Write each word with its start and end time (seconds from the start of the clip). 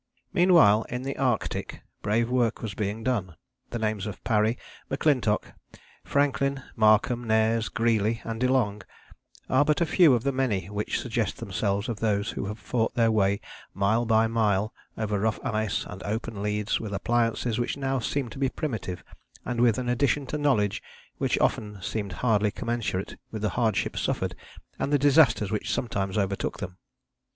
Meanwhile, 0.33 0.81
in 0.89 1.03
the 1.03 1.15
Arctic, 1.15 1.83
brave 2.01 2.27
work 2.27 2.63
was 2.63 2.73
being 2.73 3.03
done. 3.03 3.35
The 3.69 3.77
names 3.77 4.07
of 4.07 4.23
Parry, 4.23 4.57
M'Clintock, 4.89 5.53
Franklin, 6.03 6.63
Markham, 6.75 7.23
Nares, 7.27 7.69
Greely 7.69 8.19
and 8.23 8.39
De 8.39 8.51
Long 8.51 8.81
are 9.47 9.63
but 9.63 9.79
a 9.79 9.85
few 9.85 10.15
of 10.15 10.23
the 10.23 10.31
many 10.31 10.67
which 10.71 10.99
suggest 10.99 11.37
themselves 11.37 11.87
of 11.87 11.99
those 11.99 12.31
who 12.31 12.47
have 12.47 12.57
fought 12.57 12.95
their 12.95 13.11
way 13.11 13.41
mile 13.75 14.07
by 14.07 14.25
mile 14.25 14.73
over 14.97 15.19
rough 15.19 15.39
ice 15.45 15.85
and 15.87 16.01
open 16.01 16.41
leads 16.41 16.79
with 16.79 16.95
appliances 16.95 17.59
which 17.59 17.77
now 17.77 17.99
seem 17.99 18.27
to 18.29 18.39
be 18.39 18.49
primitive 18.49 19.03
and 19.45 19.61
with 19.61 19.77
an 19.77 19.87
addition 19.87 20.25
to 20.25 20.37
knowledge 20.39 20.81
which 21.19 21.37
often 21.37 21.79
seemed 21.79 22.13
hardly 22.25 22.49
commensurate 22.49 23.17
with 23.29 23.43
the 23.43 23.49
hardships 23.49 24.01
suffered 24.01 24.33
and 24.79 24.91
the 24.91 24.97
disasters 24.97 25.51
which 25.51 25.71
sometimes 25.71 26.17
overtook 26.17 26.57
them. 26.57 26.77